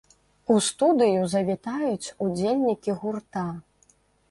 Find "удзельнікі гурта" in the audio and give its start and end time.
2.27-3.47